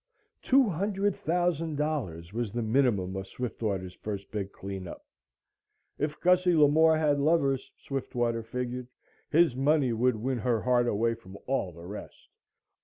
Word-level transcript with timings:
Two 0.41 0.67
hundred 0.67 1.15
thousand 1.15 1.75
dollars 1.75 2.33
was 2.33 2.51
the 2.51 2.63
minimum 2.63 3.15
of 3.15 3.27
Swiftwater's 3.27 3.93
first 3.93 4.31
big 4.31 4.51
clean 4.51 4.87
up. 4.87 5.05
If 5.99 6.19
Gussie 6.19 6.55
Lamore 6.55 6.97
had 6.97 7.19
lovers, 7.19 7.69
Swiftwater 7.77 8.41
figured, 8.41 8.87
his 9.29 9.55
money 9.55 9.93
would 9.93 10.15
win 10.15 10.39
her 10.39 10.59
heart 10.63 10.87
away 10.87 11.13
from 11.13 11.37
all 11.45 11.71
the 11.71 11.85
rest. 11.85 12.29